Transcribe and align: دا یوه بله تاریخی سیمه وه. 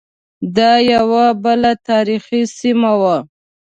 دا 0.57 0.71
یوه 0.93 1.25
بله 1.43 1.71
تاریخی 1.87 2.41
سیمه 2.57 2.91
وه. 3.01 3.17